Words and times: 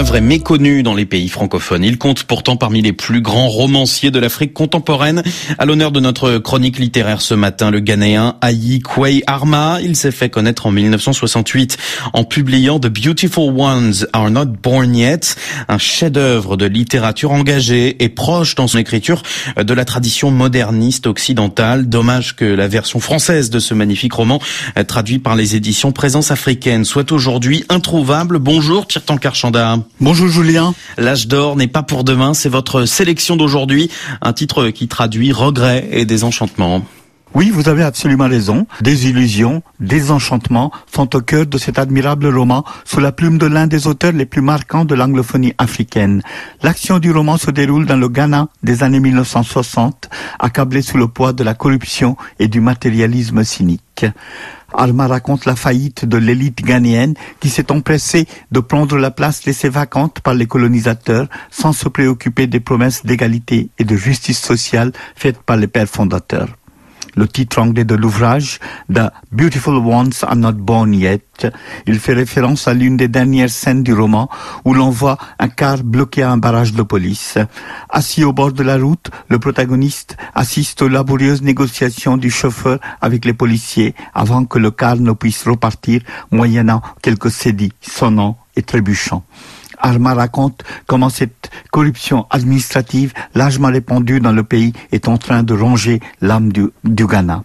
œuvre 0.00 0.16
est 0.16 0.22
méconnu 0.22 0.82
dans 0.82 0.94
les 0.94 1.04
pays 1.04 1.28
francophones. 1.28 1.84
Il 1.84 1.98
compte 1.98 2.22
pourtant 2.24 2.56
parmi 2.56 2.80
les 2.80 2.94
plus 2.94 3.20
grands 3.20 3.48
romanciers 3.48 4.10
de 4.10 4.18
l'Afrique 4.18 4.54
contemporaine. 4.54 5.22
À 5.58 5.66
l'honneur 5.66 5.92
de 5.92 6.00
notre 6.00 6.38
chronique 6.38 6.78
littéraire 6.78 7.20
ce 7.20 7.34
matin, 7.34 7.70
le 7.70 7.80
Ghanéen 7.80 8.36
Ayi 8.40 8.80
Kwei 8.80 9.22
Arma. 9.26 9.78
Il 9.82 9.96
s'est 9.96 10.10
fait 10.10 10.30
connaître 10.30 10.64
en 10.64 10.70
1968 10.70 11.76
en 12.14 12.24
publiant 12.24 12.80
The 12.80 12.86
Beautiful 12.86 13.52
Ones 13.54 14.06
Are 14.14 14.30
Not 14.30 14.46
Born 14.62 14.96
Yet, 14.96 15.36
un 15.68 15.76
chef-d'œuvre 15.76 16.56
de 16.56 16.64
littérature 16.64 17.32
engagée 17.32 18.02
et 18.02 18.08
proche 18.08 18.54
dans 18.54 18.68
son 18.68 18.78
écriture 18.78 19.22
de 19.58 19.74
la 19.74 19.84
tradition 19.84 20.30
moderniste 20.30 21.08
occidentale. 21.08 21.90
Dommage 21.90 22.36
que 22.36 22.46
la 22.46 22.68
version 22.68 23.00
française 23.00 23.50
de 23.50 23.58
ce 23.58 23.74
magnifique 23.74 24.14
roman, 24.14 24.40
traduit 24.88 25.18
par 25.18 25.36
les 25.36 25.56
éditions 25.56 25.92
Présence 25.92 26.30
africaine, 26.30 26.86
soit 26.86 27.12
aujourd'hui 27.12 27.66
introuvable. 27.68 28.38
Bonjour, 28.38 28.86
Tirtan 28.86 29.18
Karchanda. 29.18 29.76
Bonjour 29.98 30.28
Julien. 30.28 30.74
L'âge 30.96 31.26
d'or 31.26 31.56
n'est 31.56 31.66
pas 31.66 31.82
pour 31.82 32.04
demain, 32.04 32.34
c'est 32.34 32.48
votre 32.48 32.84
sélection 32.84 33.36
d'aujourd'hui, 33.36 33.90
un 34.22 34.32
titre 34.32 34.68
qui 34.68 34.88
traduit 34.88 35.32
regret 35.32 35.88
et 35.90 36.04
désenchantement. 36.04 36.82
Oui, 37.32 37.50
vous 37.50 37.68
avez 37.68 37.84
absolument 37.84 38.28
raison. 38.28 38.66
Des 38.80 39.08
illusions, 39.08 39.62
des 39.78 40.10
enchantements 40.10 40.72
sont 40.92 41.14
au 41.14 41.20
cœur 41.20 41.46
de 41.46 41.58
cet 41.58 41.78
admirable 41.78 42.26
roman 42.26 42.64
sous 42.84 42.98
la 42.98 43.12
plume 43.12 43.38
de 43.38 43.46
l'un 43.46 43.68
des 43.68 43.86
auteurs 43.86 44.12
les 44.12 44.26
plus 44.26 44.42
marquants 44.42 44.84
de 44.84 44.96
l'anglophonie 44.96 45.54
africaine. 45.58 46.22
L'action 46.62 46.98
du 46.98 47.12
roman 47.12 47.36
se 47.36 47.52
déroule 47.52 47.86
dans 47.86 47.96
le 47.96 48.08
Ghana 48.08 48.48
des 48.64 48.82
années 48.82 48.98
1960, 48.98 50.10
accablé 50.40 50.82
sous 50.82 50.96
le 50.96 51.06
poids 51.06 51.32
de 51.32 51.44
la 51.44 51.54
corruption 51.54 52.16
et 52.40 52.48
du 52.48 52.60
matérialisme 52.60 53.44
cynique. 53.44 54.06
Alma 54.74 55.06
raconte 55.06 55.44
la 55.44 55.56
faillite 55.56 56.04
de 56.04 56.16
l'élite 56.16 56.62
ghanéenne 56.62 57.14
qui 57.40 57.50
s'est 57.50 57.72
empressée 57.72 58.26
de 58.50 58.60
prendre 58.60 58.96
la 58.96 59.10
place 59.10 59.44
laissée 59.44 59.68
vacante 59.68 60.20
par 60.20 60.34
les 60.34 60.46
colonisateurs 60.46 61.28
sans 61.50 61.72
se 61.72 61.88
préoccuper 61.88 62.46
des 62.46 62.60
promesses 62.60 63.04
d'égalité 63.04 63.70
et 63.78 63.84
de 63.84 63.96
justice 63.96 64.40
sociale 64.40 64.92
faites 65.16 65.42
par 65.42 65.56
les 65.56 65.66
pères 65.66 65.88
fondateurs 65.88 66.56
le 67.16 67.28
titre 67.28 67.60
anglais 67.60 67.84
de 67.84 67.94
l'ouvrage, 67.94 68.58
The 68.92 69.10
Beautiful 69.32 69.76
Ones 69.76 70.12
Are 70.22 70.36
Not 70.36 70.52
Born 70.52 70.94
Yet. 70.94 71.48
Il 71.86 71.98
fait 71.98 72.12
référence 72.12 72.68
à 72.68 72.74
l'une 72.74 72.96
des 72.96 73.08
dernières 73.08 73.50
scènes 73.50 73.82
du 73.82 73.94
roman 73.94 74.28
où 74.64 74.74
l'on 74.74 74.90
voit 74.90 75.18
un 75.38 75.48
car 75.48 75.82
bloqué 75.82 76.22
à 76.22 76.30
un 76.30 76.36
barrage 76.36 76.72
de 76.72 76.82
police. 76.82 77.38
Assis 77.88 78.24
au 78.24 78.32
bord 78.32 78.52
de 78.52 78.62
la 78.62 78.76
route, 78.76 79.10
le 79.28 79.38
protagoniste 79.38 80.16
assiste 80.34 80.82
aux 80.82 80.88
laborieuses 80.88 81.42
négociations 81.42 82.16
du 82.16 82.30
chauffeur 82.30 82.78
avec 83.00 83.24
les 83.24 83.34
policiers 83.34 83.94
avant 84.14 84.44
que 84.44 84.58
le 84.58 84.70
car 84.70 84.96
ne 84.96 85.12
puisse 85.12 85.46
repartir 85.46 86.02
moyennant 86.30 86.82
quelques 87.02 87.30
sédits 87.30 87.72
sonnants 87.80 88.38
et 88.56 88.62
trébuchants. 88.62 89.24
Arma 89.80 90.14
raconte 90.14 90.62
comment 90.86 91.10
cette 91.10 91.50
corruption 91.70 92.26
administrative 92.30 93.12
largement 93.34 93.68
répandue 93.68 94.20
dans 94.20 94.32
le 94.32 94.42
pays 94.42 94.72
est 94.92 95.08
en 95.08 95.18
train 95.18 95.42
de 95.42 95.54
ronger 95.54 96.00
l'âme 96.20 96.52
du, 96.52 96.70
Ghana. 96.84 97.44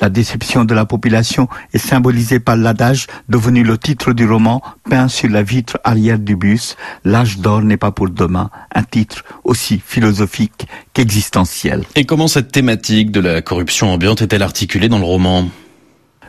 La 0.00 0.08
déception 0.08 0.64
de 0.64 0.74
la 0.74 0.84
population 0.86 1.48
est 1.72 1.78
symbolisée 1.78 2.40
par 2.40 2.56
l'adage 2.56 3.06
devenu 3.28 3.62
le 3.62 3.76
titre 3.78 4.12
du 4.12 4.26
roman 4.26 4.62
peint 4.88 5.08
sur 5.08 5.28
la 5.28 5.42
vitre 5.42 5.78
arrière 5.84 6.18
du 6.18 6.36
bus. 6.36 6.76
L'âge 7.04 7.38
d'or 7.38 7.62
n'est 7.62 7.76
pas 7.76 7.90
pour 7.90 8.08
demain. 8.08 8.50
Un 8.74 8.82
titre 8.82 9.24
aussi 9.44 9.82
philosophique 9.84 10.66
qu'existentiel. 10.92 11.84
Et 11.94 12.04
comment 12.04 12.28
cette 12.28 12.52
thématique 12.52 13.10
de 13.10 13.20
la 13.20 13.42
corruption 13.42 13.92
ambiante 13.92 14.22
est-elle 14.22 14.42
articulée 14.42 14.88
dans 14.88 14.98
le 14.98 15.04
roman? 15.04 15.46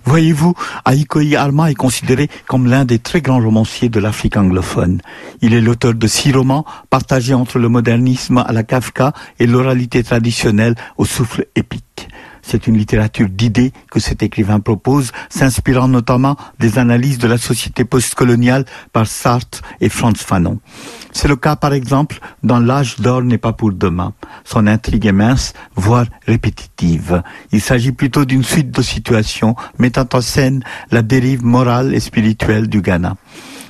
Voyez-vous, 0.08 0.54
Aikoyi 0.90 1.36
Alma 1.36 1.70
est 1.70 1.76
considéré 1.76 2.30
comme 2.48 2.68
l'un 2.68 2.86
des 2.86 2.98
très 2.98 3.20
grands 3.20 3.42
romanciers 3.42 3.90
de 3.90 4.00
l'Afrique 4.00 4.38
anglophone. 4.38 5.02
Il 5.42 5.54
est 5.54 5.60
l'auteur 5.60 5.94
de 5.94 6.08
six 6.08 6.32
romans 6.32 6.64
partagés 6.90 7.34
entre 7.34 7.60
le 7.60 7.68
modernisme 7.68 8.38
à 8.38 8.54
la 8.54 8.64
Kafka 8.64 9.12
et 9.38 9.46
l'oralité 9.46 10.04
traditionnelle 10.04 10.76
au 10.98 11.04
souffle 11.04 11.48
épique. 11.58 11.87
C'est 12.50 12.66
une 12.66 12.78
littérature 12.78 13.28
d'idées 13.28 13.74
que 13.92 14.00
cet 14.00 14.24
écrivain 14.24 14.62
propose, 14.62 15.12
s'inspirant 15.28 15.90
notamment 15.90 16.38
des 16.60 16.80
analyses 16.80 17.18
de 17.18 17.28
la 17.28 17.38
société 17.38 17.84
postcoloniale 17.84 18.64
par 18.94 19.06
Sartre 19.06 19.62
et 19.82 19.90
Franz 19.90 20.24
Fanon. 20.24 20.62
C'est 21.12 21.28
le 21.28 21.36
cas, 21.36 21.58
par 21.58 21.74
exemple, 21.74 22.20
dans 22.44 22.62
L'âge 22.62 23.02
d'or 23.02 23.22
n'est 23.22 23.38
pas 23.38 23.52
pour 23.52 23.74
demain. 23.74 24.14
Son 24.46 24.66
intrigue 24.66 25.08
est 25.08 25.12
mince, 25.12 25.52
voire 25.76 26.06
répétitive. 26.26 27.22
Il 27.52 27.60
s'agit 27.60 27.92
plutôt 27.92 28.24
d'une 28.24 28.46
suite 28.46 28.72
de 28.72 28.82
situations 28.82 29.58
mettant 29.78 30.08
en 30.14 30.22
scène 30.22 30.64
la 30.90 31.02
dérive 31.02 31.44
morale 31.44 31.94
et 31.94 32.00
spirituelle 32.00 32.70
du 32.70 32.82
Ghana. 32.82 33.18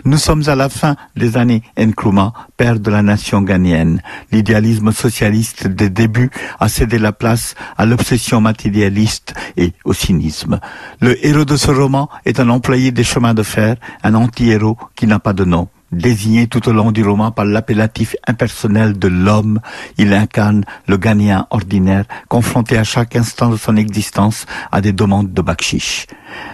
Nous 0.07 0.18
sommes 0.18 0.44
à 0.47 0.56
la 0.56 0.69
fin 0.69 0.95
des 1.18 1.35
années 1.35 1.63
Nkrumah, 1.78 2.31
père 2.56 2.79
de 2.79 2.90
la 2.90 3.01
nation 3.01 3.41
ghanéenne. 3.41 4.01
L'idéalisme 4.31 4.94
socialiste 4.94 5.68
des 5.68 5.90
débuts 5.90 6.29
a 6.62 6.69
cédé 6.69 6.97
la 6.97 7.12
place 7.12 7.56
à 7.78 7.85
l'obsession 7.85 8.40
matérialiste 8.40 9.34
et 9.57 9.73
au 9.84 9.91
cynisme. 9.91 10.62
Le 11.01 11.13
héros 11.25 11.44
de 11.44 11.57
ce 11.57 11.72
roman 11.72 12.07
est 12.23 12.40
un 12.40 12.47
employé 12.47 12.91
des 12.91 13.03
chemins 13.03 13.34
de 13.34 13.44
fer, 13.44 13.75
un 14.01 14.16
anti-héros 14.16 14.78
qui 14.95 15.07
n'a 15.07 15.19
pas 15.19 15.34
de 15.34 15.44
nom. 15.44 15.68
Désigné 15.91 16.47
tout 16.47 16.69
au 16.69 16.72
long 16.72 16.94
du 16.94 17.03
roman 17.03 17.31
par 17.31 17.44
l'appellatif 17.44 18.16
impersonnel 18.28 18.97
de 18.97 19.09
l'homme, 19.09 19.59
il 19.97 20.13
incarne 20.13 20.63
le 20.88 20.95
Ghanéen 20.95 21.47
ordinaire, 21.50 22.06
confronté 22.29 22.78
à 22.78 22.85
chaque 22.85 23.18
instant 23.18 23.50
de 23.50 23.57
son 23.57 23.75
existence 23.75 24.45
à 24.72 24.79
des 24.79 24.94
demandes 24.94 25.34
de 25.34 25.41
bakchiche. 25.41 26.07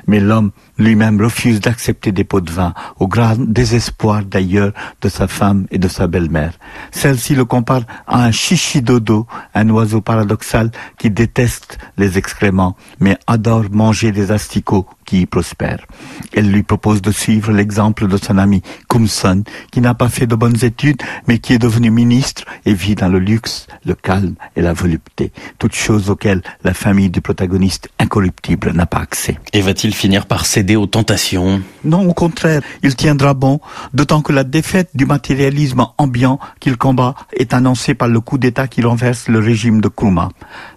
Mais 0.08 0.20
l'homme 0.20 0.52
lui-même 0.78 1.22
refuse 1.22 1.60
d'accepter 1.60 2.12
des 2.12 2.24
pots 2.24 2.42
de 2.42 2.52
vin, 2.52 2.74
au 3.00 3.08
grand 3.08 3.38
désespoir 3.38 4.24
d'ailleurs 4.24 4.72
de 5.02 5.10
sa 5.10 5.28
femme 5.28 5.66
et 5.72 5.78
de 5.78 5.88
sa 5.88 6.08
belle-mère. 6.08 6.54
Celle-ci 6.92 7.36
le 7.36 7.46
compare 7.46 7.84
à 8.08 8.24
un 8.24 8.32
chichi-dodo, 8.32 9.28
un 9.54 9.70
oiseau 9.70 10.02
paradoxal 10.02 10.72
qui 10.98 11.10
déteste 11.10 11.78
les 11.98 12.18
excréments, 12.18 12.76
mais 13.00 13.18
adore 13.28 13.66
manger 13.72 14.12
des 14.12 14.32
asticots 14.32 14.88
qui 15.06 15.22
y 15.22 15.26
prospèrent. 15.26 15.86
Elle 16.34 16.52
lui 16.52 16.64
propose 16.64 17.02
de 17.02 17.12
suivre 17.12 17.52
l'exemple 17.52 18.08
de 18.08 18.18
son 18.18 18.38
ami 18.38 18.62
Kumson, 18.90 19.44
qui 19.72 19.82
n'a 19.82 19.94
pas 19.94 20.10
fait 20.10 20.28
de 20.28 20.36
bonnes 20.36 20.64
études, 20.64 21.02
mais 21.28 21.40
qui 21.40 21.54
est 21.54 21.60
devenu 21.60 21.92
ministre 21.92 22.44
et 22.66 22.74
vit 22.74 22.96
dans 22.96 23.10
le 23.10 23.20
luxe, 23.20 23.68
le 23.86 23.96
calme 23.96 24.36
et 24.56 24.62
la 24.62 24.74
volupté, 24.74 25.32
toutes 25.60 25.76
choses 25.76 26.10
auxquelles 26.10 26.42
la 26.64 26.74
famille 26.74 27.10
du 27.10 27.22
protagoniste 27.22 27.90
incorruptible 28.00 28.72
n'a 28.74 28.86
pas 28.86 29.00
accès. 29.00 29.38
Va-t-il 29.64 29.96
finir 29.96 30.26
par 30.26 30.46
céder 30.46 30.76
aux 30.76 30.86
tentations? 30.86 31.62
Non, 31.84 32.08
au 32.08 32.14
contraire, 32.14 32.62
il 32.84 32.96
tiendra 32.96 33.34
bon, 33.34 33.60
d'autant 33.94 34.22
que 34.22 34.32
la 34.32 34.44
défaite 34.44 34.90
du 34.94 35.06
matérialisme 35.06 35.86
ambiant 35.98 36.40
qu'il 36.60 36.78
combat 36.78 37.16
est 37.36 37.54
annoncée 37.54 37.94
par 37.94 38.10
le 38.10 38.20
coup 38.20 38.38
d'État 38.38 38.68
qui 38.68 38.82
renverse 38.82 39.28
le 39.28 39.40
régime 39.40 39.82
de 39.82 39.88
Kouma. 39.88 40.30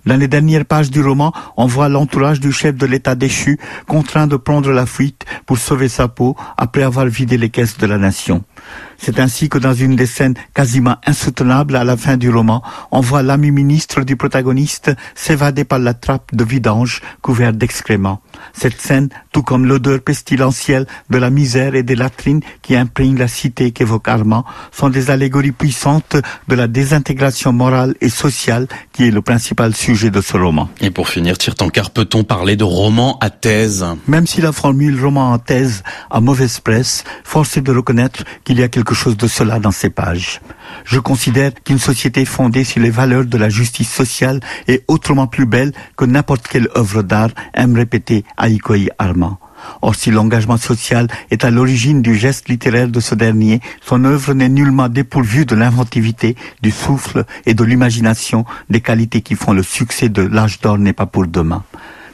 Dans 0.07 0.17
les 0.17 0.29
dernières 0.29 0.65
pages 0.65 0.91
du 0.91 1.03
roman, 1.03 1.33
on 1.57 1.67
voit 1.67 1.89
l'entourage 1.89 2.41
du 2.41 2.53
chef 2.53 2.77
de 2.77 2.87
l'État 2.87 3.15
déchu 3.15 3.59
contraint 3.87 4.27
de 4.27 4.37
prendre 4.37 4.71
la 4.71 4.87
fuite 4.87 5.25
pour 5.45 5.59
sauver 5.59 5.89
sa 5.89 6.09
peau 6.09 6.37
après 6.57 6.83
avoir 6.83 7.07
vidé 7.07 7.37
les 7.37 7.51
caisses 7.51 7.79
de 7.79 7.87
la 7.87 7.99
nation. 7.99 8.45
C'est 8.99 9.21
ainsi 9.21 9.49
que 9.49 9.59
dans 9.59 9.75
une 9.75 9.97
des 9.97 10.07
scènes 10.07 10.35
quasiment 10.55 10.97
insoutenables 11.07 11.77
à 11.77 11.85
la 11.85 11.97
fin 11.97 12.17
du 12.17 12.31
roman, 12.31 12.63
on 12.91 13.01
voit 13.01 13.23
l'ami 13.23 13.51
ministre 13.51 14.03
du 14.03 14.17
protagoniste 14.17 14.93
s'évader 15.15 15.65
par 15.65 15.79
la 15.79 15.95
trappe 15.95 16.35
de 16.35 16.45
vidange 16.45 17.01
couverte 17.23 17.57
d'excréments. 17.57 18.21
Cette 18.53 18.81
scène, 18.81 19.09
tout 19.33 19.43
comme 19.43 19.67
l'odeur 19.67 20.01
pestilentielle 20.01 20.87
de 21.11 21.19
la 21.19 21.31
misère 21.31 21.75
et 21.75 21.83
des 21.83 21.97
latrines 21.97 22.41
qui 22.63 22.77
imprègnent 22.77 23.19
la 23.19 23.29
cité 23.29 23.71
qu'évoque 23.71 24.09
Armand, 24.09 24.45
sont 24.73 24.91
des 24.91 25.11
allégories 25.11 25.53
puissantes 25.53 26.17
de 26.49 26.55
la 26.55 26.69
désintégration 26.69 27.53
morale 27.53 27.95
et 28.01 28.09
sociale 28.09 28.67
qui 28.93 29.09
est 29.09 29.11
le 29.11 29.23
principal 29.23 29.75
sujet 29.75 30.11
de 30.11 30.21
ce 30.21 30.37
roman. 30.37 30.69
Et 30.81 30.91
pour 30.91 31.09
finir, 31.09 31.39
Tirtankar, 31.39 31.91
peut-on 31.91 32.25
parler 32.25 32.57
de 32.57 32.65
roman 32.65 33.19
à 33.21 33.31
thèse? 33.31 33.85
Même 34.07 34.27
si 34.27 34.41
la 34.41 34.53
formule 34.53 35.03
roman 35.03 35.33
à 35.33 35.39
thèse 35.39 35.83
a 36.11 36.21
mauvaise 36.21 36.61
presse, 36.61 37.05
force 37.25 37.57
est 37.57 37.63
de 37.63 37.73
reconnaître 37.73 38.25
qu'il 38.45 38.59
y 38.59 38.63
a 38.63 38.69
quelque 38.69 38.86
de 38.87 39.27
cela 39.27 39.59
dans 39.59 39.73
ces 39.73 39.91
pages. 39.91 40.41
Je 40.85 41.01
considère 41.01 41.53
qu'une 41.65 41.79
société 41.79 42.25
fondée 42.25 42.63
sur 42.63 42.81
les 42.81 42.91
valeurs 42.91 43.25
de 43.25 43.37
la 43.37 43.49
justice 43.49 43.93
sociale 43.93 44.41
est 44.69 44.85
autrement 44.87 45.27
plus 45.27 45.47
belle 45.47 45.73
que 45.97 46.05
n'importe 46.05 46.47
quelle 46.47 46.69
œuvre 46.77 47.03
d'art, 47.03 47.31
aime 47.55 47.75
répéter 47.75 48.25
Aïkoï 48.37 48.91
Armand. 48.99 49.39
Or, 49.83 49.97
si 49.97 50.13
l'engagement 50.13 50.57
social 50.57 51.09
est 51.33 51.45
à 51.45 51.51
l'origine 51.51 52.01
du 52.01 52.15
geste 52.15 52.49
littéraire 52.49 52.89
de 52.89 53.01
ce 53.01 53.17
dernier, 53.17 53.61
son 53.85 54.05
œuvre 54.05 54.35
n'est 54.35 54.49
nullement 54.49 54.89
dépourvue 54.89 55.47
de 55.47 55.57
l'inventivité, 55.57 56.37
du 56.63 56.71
souffle 56.71 57.25
et 57.45 57.55
de 57.55 57.65
l'imagination, 57.65 58.45
des 58.71 58.81
qualités 58.81 59.23
qui 59.23 59.35
font 59.35 59.53
le 59.53 59.65
succès 59.65 60.09
de 60.09 60.23
l'âge 60.23 60.61
d'or 60.61 60.79
n'est 60.79 60.93
pas 60.93 61.07
pour 61.07 61.27
demain. 61.27 61.65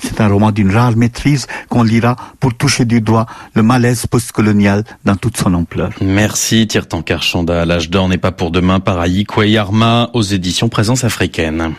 C'est 0.02 0.20
un 0.20 0.28
roman 0.28 0.50
d'une 0.50 0.70
rare 0.70 0.96
maîtrise 0.96 1.46
qu'on 1.68 1.82
lira 1.82 2.16
pour 2.40 2.54
toucher 2.54 2.84
du 2.84 3.00
doigt 3.00 3.26
le 3.54 3.62
malaise 3.62 4.06
postcolonial 4.06 4.84
dans 5.04 5.16
toute 5.16 5.36
son 5.36 5.54
ampleur. 5.54 5.90
Merci 6.00 6.66
Tirtankar 6.66 7.22
Chanda. 7.22 7.64
L'âge 7.64 7.88
d'or 7.88 8.08
n'est 8.08 8.18
pas 8.18 8.32
pour 8.32 8.50
demain 8.50 8.80
par 8.80 9.00
Ayi 9.00 9.24
Kweyarma 9.24 10.10
aux 10.12 10.22
éditions 10.22 10.68
Présence 10.68 11.04
africaine. 11.04 11.72